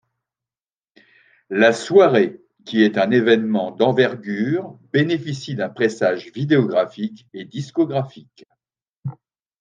La 1.51 1.73
soirée, 1.73 2.41
qui 2.65 2.81
est 2.81 2.97
un 2.97 3.11
événement 3.11 3.69
d'envergure, 3.69 4.79
bénéficie 4.91 5.53
d'un 5.53 5.69
pressage 5.69 6.31
vidéographique 6.33 7.27
et 7.35 7.45
discographique. 7.45 8.47